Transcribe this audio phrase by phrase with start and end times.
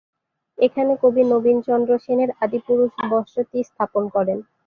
[0.57, 4.37] এখানে কবি নবীন চন্দ্র সেনের আদি পুরুষ বসতি স্থাপন করেন।